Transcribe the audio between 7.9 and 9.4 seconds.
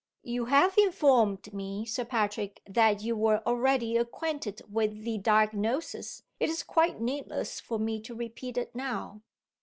to repeat it now."